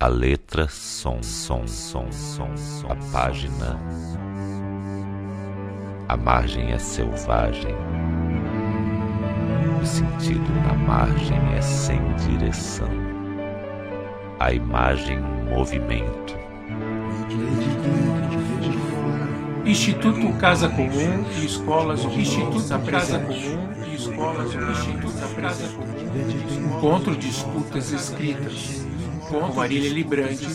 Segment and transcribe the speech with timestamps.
[0.00, 2.88] A letra, som, som, som, som, som.
[2.88, 3.80] A página.
[6.06, 7.74] A margem é selvagem.
[9.82, 12.88] O sentido na margem é sem direção.
[14.38, 16.38] A imagem, movimento.
[19.64, 27.28] Instituto Casa Comum e Escolas Instituto Casa Comum e Escolas Instituto Casa Comum Encontro de
[27.28, 28.87] Escutas Escritas
[29.28, 30.46] com Marília Librante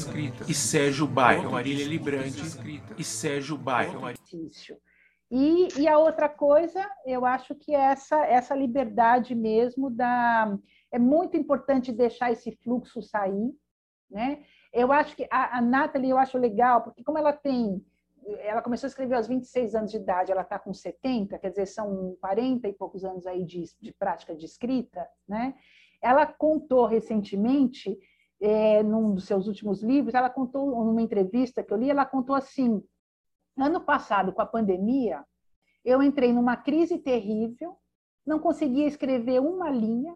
[0.47, 2.41] e Sérgio Bairro Marília Librante
[2.97, 4.01] e Sérgio Bairro
[5.35, 10.55] e, e a outra coisa, eu acho que é essa, essa liberdade mesmo da.
[10.91, 13.51] É muito importante deixar esse fluxo sair.
[14.11, 14.43] Né?
[14.71, 17.83] Eu acho que a, a Nathalie, eu acho legal, porque como ela tem.
[18.41, 21.65] Ela começou a escrever aos 26 anos de idade, ela está com 70, quer dizer,
[21.65, 25.05] são 40 e poucos anos aí de, de prática de escrita.
[25.27, 25.55] Né?
[25.99, 27.97] Ela contou recentemente,
[28.43, 32.35] é, num dos seus últimos livros, ela contou, numa entrevista que eu li, ela contou
[32.35, 32.83] assim:
[33.57, 35.23] Ano passado, com a pandemia,
[35.85, 37.77] eu entrei numa crise terrível,
[38.25, 40.13] não conseguia escrever uma linha,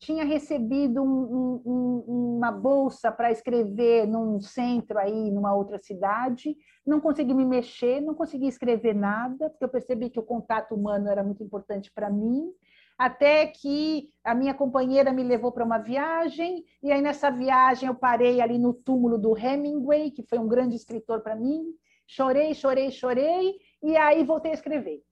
[0.00, 7.00] tinha recebido um, um, uma bolsa para escrever num centro aí, numa outra cidade, não
[7.00, 11.22] consegui me mexer, não consegui escrever nada, porque eu percebi que o contato humano era
[11.22, 12.52] muito importante para mim,
[12.98, 17.94] até que a minha companheira me levou para uma viagem, e aí nessa viagem eu
[17.94, 21.64] parei ali no túmulo do Hemingway, que foi um grande escritor para mim,
[22.06, 25.02] chorei, chorei, chorei, e aí voltei a escrever.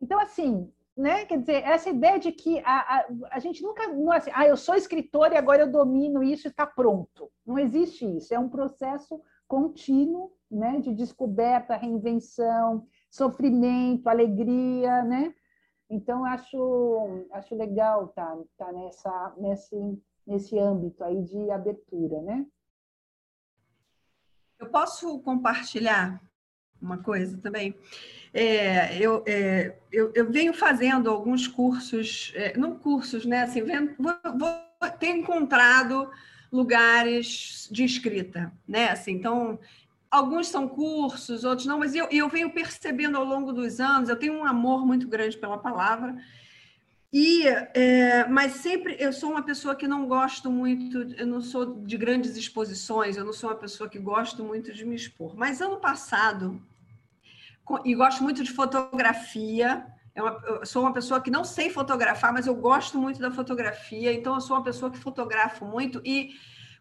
[0.00, 1.24] Então, assim, né?
[1.24, 4.46] Quer dizer, essa ideia de que a, a, a gente nunca, não é assim, ah,
[4.46, 7.30] eu sou escritor e agora eu domino isso e está pronto.
[7.46, 8.34] Não existe isso.
[8.34, 10.80] É um processo contínuo, né?
[10.80, 15.32] De descoberta, reinvenção, sofrimento, alegria, né?
[15.90, 22.46] Então, acho, acho legal estar tá, tá nessa, nesse, nesse âmbito aí de abertura, né?
[24.58, 26.20] Eu posso compartilhar
[26.80, 27.74] uma coisa também?
[28.32, 33.42] É, eu, é, eu, eu, venho fazendo alguns cursos, é, não cursos, né?
[33.42, 36.10] Assim, vendo, vou, vou, tenho encontrado
[36.52, 38.90] lugares de escrita, né?
[38.90, 39.58] Assim, então,
[40.10, 44.16] Alguns são cursos, outros não, mas eu, eu venho percebendo ao longo dos anos, eu
[44.16, 46.16] tenho um amor muito grande pela palavra,
[47.12, 51.82] e, é, mas sempre eu sou uma pessoa que não gosto muito, eu não sou
[51.82, 55.34] de grandes exposições, eu não sou uma pessoa que gosto muito de me expor.
[55.34, 56.62] Mas ano passado,
[57.84, 62.32] e gosto muito de fotografia, é uma, eu sou uma pessoa que não sei fotografar,
[62.32, 66.34] mas eu gosto muito da fotografia, então eu sou uma pessoa que fotografo muito e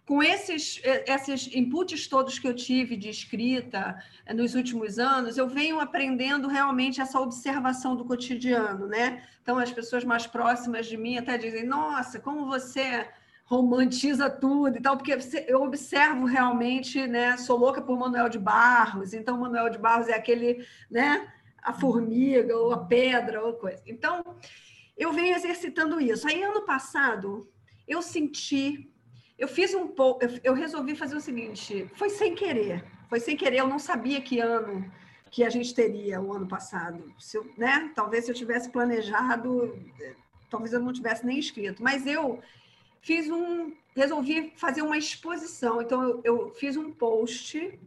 [0.08, 5.50] com esses, esses inputs todos que eu tive de escrita eh, nos últimos anos, eu
[5.50, 9.22] venho aprendendo realmente essa observação do cotidiano, né?
[9.44, 13.06] Então, as pessoas mais próximas de mim até dizem: Nossa, como você
[13.44, 17.36] romantiza tudo e tal, porque eu observo realmente, né?
[17.36, 21.28] Sou louca por Manuel de Barros, então, Manuel de Barros é aquele, né?
[21.62, 23.84] A formiga, ou a pedra, ou coisa.
[23.86, 24.24] Então,
[24.98, 26.26] eu venho exercitando isso.
[26.26, 27.52] Aí, ano passado,
[27.86, 28.90] eu senti
[29.38, 33.60] eu fiz um pouco, eu, resolvi fazer o seguinte, foi sem querer, foi sem querer,
[33.60, 34.90] eu não sabia que ano
[35.30, 37.14] que a gente teria o ano passado.
[37.20, 37.92] Se eu, né?
[37.94, 39.78] Talvez se eu tivesse planejado,
[40.50, 42.42] talvez eu não tivesse nem escrito, mas eu
[43.02, 47.78] fiz um, resolvi fazer uma exposição, então eu, eu fiz um post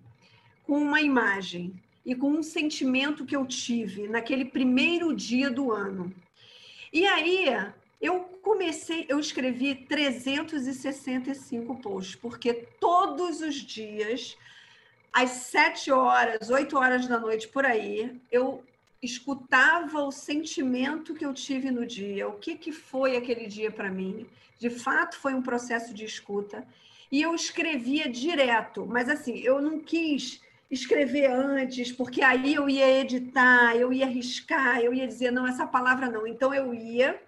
[0.64, 1.74] com uma imagem
[2.04, 6.14] e com um sentimento que eu tive naquele primeiro dia do ano.
[6.92, 7.48] E aí
[8.00, 14.36] eu comecei, eu escrevi 365 posts, porque todos os dias,
[15.12, 18.64] às sete horas, oito horas da noite por aí, eu
[19.02, 23.90] escutava o sentimento que eu tive no dia, o que, que foi aquele dia para
[23.90, 24.26] mim.
[24.58, 26.66] De fato, foi um processo de escuta.
[27.10, 30.40] E eu escrevia direto, mas assim, eu não quis
[30.70, 35.66] escrever antes, porque aí eu ia editar, eu ia arriscar, eu ia dizer, não, essa
[35.66, 36.26] palavra não.
[36.26, 37.20] Então eu ia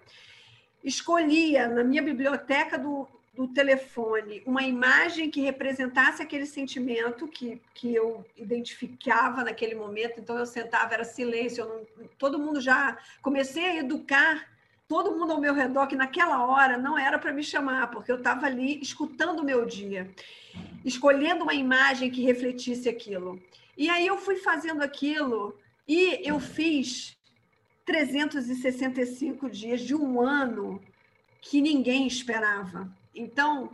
[0.83, 7.93] escolhia na minha biblioteca do, do telefone uma imagem que representasse aquele sentimento que, que
[7.93, 10.19] eu identificava naquele momento.
[10.19, 14.47] Então eu sentava, era silêncio, não, todo mundo já comecei a educar
[14.87, 18.17] todo mundo ao meu redor que naquela hora não era para me chamar, porque eu
[18.17, 20.13] estava ali escutando o meu dia,
[20.85, 23.41] escolhendo uma imagem que refletisse aquilo.
[23.75, 25.57] E aí eu fui fazendo aquilo
[25.87, 27.17] e eu fiz
[27.85, 30.81] 365 dias de um ano
[31.41, 32.89] que ninguém esperava.
[33.13, 33.71] Então,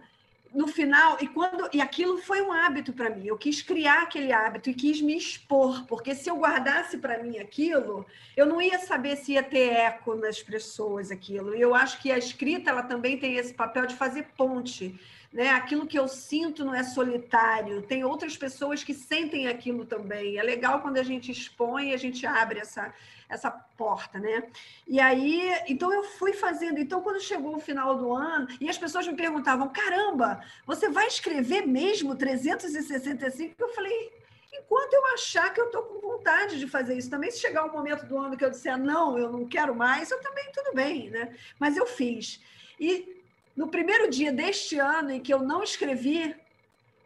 [0.53, 3.27] no final, e quando e aquilo foi um hábito para mim.
[3.27, 7.37] Eu quis criar aquele hábito e quis me expor, porque se eu guardasse para mim
[7.37, 11.55] aquilo, eu não ia saber se ia ter eco nas pessoas aquilo.
[11.55, 14.99] E eu acho que a escrita ela também tem esse papel de fazer ponte
[15.31, 15.49] né?
[15.49, 20.37] Aquilo que eu sinto não é solitário, tem outras pessoas que sentem aquilo também.
[20.37, 22.93] É legal quando a gente expõe, a gente abre essa
[23.29, 24.43] essa porta, né?
[24.87, 26.79] E aí, então eu fui fazendo.
[26.79, 31.05] Então, quando chegou o final do ano, e as pessoas me perguntavam: caramba, você vai
[31.05, 33.53] escrever mesmo 365?
[33.59, 34.11] Eu falei:
[34.51, 37.09] enquanto eu achar que eu estou com vontade de fazer isso.
[37.09, 40.09] Também, se chegar um momento do ano que eu disser não, eu não quero mais,
[40.09, 41.35] eu também tudo bem, né?
[41.59, 42.41] Mas eu fiz.
[42.79, 43.18] E
[43.55, 46.35] no primeiro dia deste ano em que eu não escrevi,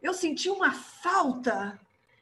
[0.01, 1.79] eu senti uma falta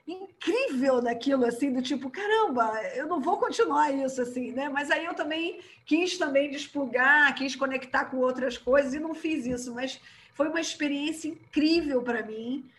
[0.08, 4.68] incrível daquilo, assim, do tipo, caramba, eu não vou continuar isso, assim, né?
[4.70, 9.46] Mas aí eu também quis também desplugar, quis conectar com outras coisas e não fiz
[9.46, 10.00] isso, mas
[10.34, 12.70] foi uma experiência incrível para mim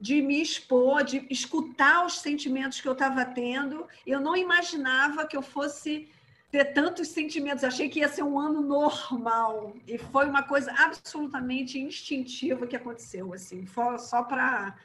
[0.00, 3.86] de me expor, de escutar os sentimentos que eu estava tendo.
[4.04, 6.08] Eu não imaginava que eu fosse
[6.52, 7.64] ter tantos sentimentos.
[7.64, 13.32] Achei que ia ser um ano normal e foi uma coisa absolutamente instintiva que aconteceu,
[13.32, 13.66] assim,
[13.98, 14.76] só para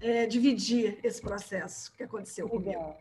[0.00, 2.82] é, dividir esse processo que aconteceu que legal.
[2.82, 2.98] comigo.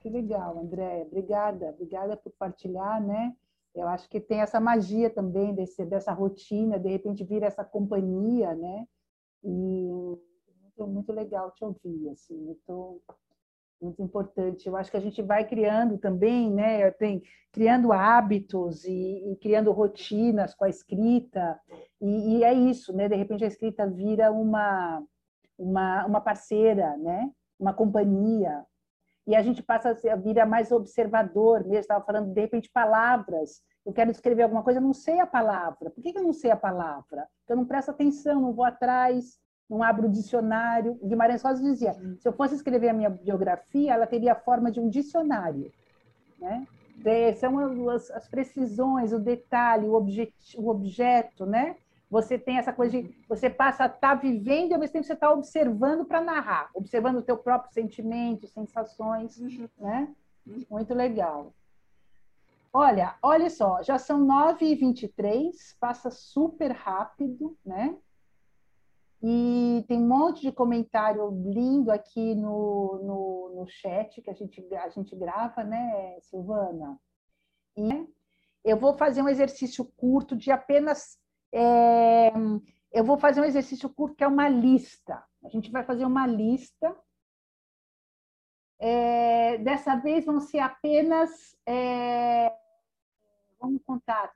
[0.00, 1.02] Que legal, Andréia.
[1.02, 3.34] Obrigada, obrigada por partilhar, né?
[3.74, 8.54] Eu acho que tem essa magia também desse, dessa rotina, de repente vir essa companhia,
[8.54, 8.86] né?
[9.42, 9.48] E
[10.62, 13.02] muito, muito legal te ouvir, assim, muito
[13.80, 14.66] muito importante.
[14.66, 16.90] Eu acho que a gente vai criando também, né?
[16.92, 17.22] Tem,
[17.52, 21.58] criando hábitos e, e criando rotinas com a escrita.
[22.00, 23.08] E, e, é isso, né?
[23.08, 25.02] De repente a escrita vira uma,
[25.58, 27.30] uma, uma parceira, né?
[27.58, 28.64] Uma companhia.
[29.26, 31.80] E a gente passa a vir mais observador mesmo.
[31.80, 33.62] Estava falando, de repente, palavras.
[33.84, 35.90] Eu quero escrever alguma coisa, eu não sei a palavra.
[35.90, 37.26] Por que eu não sei a palavra?
[37.48, 39.38] Eu não presto atenção, não vou atrás,
[39.70, 40.98] não abro o dicionário.
[41.02, 44.80] Guimarães Rosa dizia: se eu fosse escrever a minha biografia, ela teria a forma de
[44.80, 45.72] um dicionário.
[46.38, 46.66] Né?
[47.36, 51.76] São as, as precisões, o detalhe, o, objet, o objeto, né?
[52.10, 55.06] Você tem essa coisa de você passa a estar tá vivendo e ao mesmo tempo
[55.06, 59.68] você está observando para narrar, observando o teu próprio sentimento, sensações, uhum.
[59.78, 60.08] né?
[60.68, 61.54] Muito legal.
[62.72, 67.96] Olha, olha só, já são 9h23, passa super rápido, né?
[69.22, 74.66] E tem um monte de comentário lindo aqui no, no, no chat que a gente,
[74.74, 76.98] a gente grava, né, Silvana?
[77.76, 78.08] E
[78.64, 81.18] eu vou fazer um exercício curto de apenas.
[81.52, 82.32] É,
[82.92, 85.22] eu vou fazer um exercício curto que é uma lista.
[85.44, 86.96] A gente vai fazer uma lista.
[88.78, 91.54] É, dessa vez vão ser apenas.
[91.66, 92.50] É,
[93.60, 94.32] vamos contar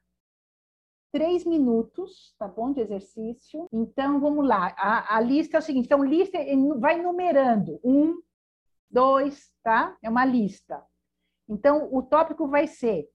[1.14, 3.68] três minutos, tá bom, de exercício.
[3.72, 4.74] Então, vamos lá.
[4.76, 6.36] A, a lista é o seguinte: então, lista
[6.80, 7.78] vai numerando.
[7.84, 8.20] Um,
[8.90, 9.96] dois, tá?
[10.02, 10.84] É uma lista.
[11.48, 13.08] Então, o tópico vai ser: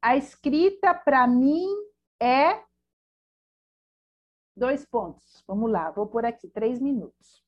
[0.00, 1.66] a escrita, para mim,
[2.22, 2.62] é.
[4.56, 5.42] Dois pontos.
[5.44, 7.44] Vamos lá, vou por aqui, três minutos.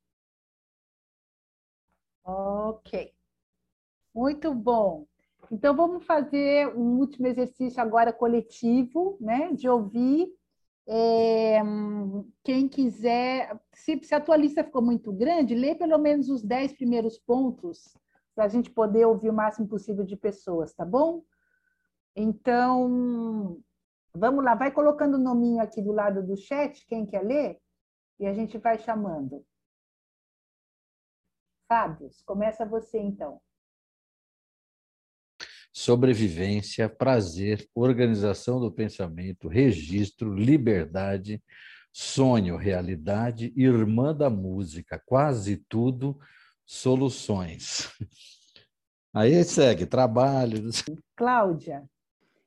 [2.24, 3.14] Ok.
[4.12, 5.06] Muito bom.
[5.52, 9.52] Então, vamos fazer um último exercício agora coletivo, né?
[9.52, 10.34] De ouvir.
[10.88, 11.60] É,
[12.42, 16.72] quem quiser, se, se a tua lista ficou muito grande, lê pelo menos os dez
[16.72, 17.94] primeiros pontos
[18.34, 21.22] para a gente poder ouvir o máximo possível de pessoas, tá bom?
[22.16, 23.60] Então,
[24.14, 27.60] vamos lá, vai colocando o nominho aqui do lado do chat, quem quer ler,
[28.18, 29.44] e a gente vai chamando.
[31.68, 33.38] Fábio, começa você então
[35.82, 41.42] sobrevivência, prazer, organização do pensamento, registro, liberdade,
[41.92, 46.16] sonho, realidade, irmã da música, quase tudo,
[46.64, 47.90] soluções.
[49.12, 50.70] Aí segue, trabalho.
[51.16, 51.82] Cláudia.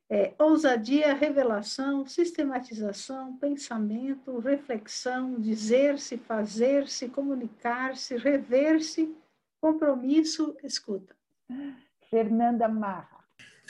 [0.08, 9.14] É, ousadia, revelação, sistematização, pensamento, reflexão, dizer-se, fazer-se, comunicar-se, rever-se,
[9.60, 11.14] compromisso, escuta.
[12.08, 13.15] Fernanda Marra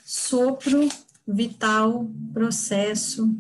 [0.07, 0.89] sopro,
[1.27, 3.37] vital, processo,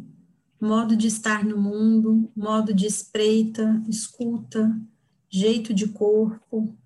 [0.60, 4.76] modo de estar no mundo, modo de espreita, escuta,
[5.30, 6.76] jeito de corpo,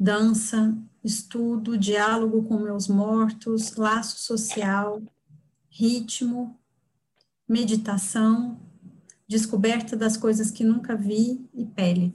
[0.00, 5.02] dança, estudo, diálogo com meus mortos, laço social,
[5.68, 6.58] ritmo,
[7.46, 8.58] meditação,
[9.28, 12.14] descoberta das coisas que nunca vi e pele.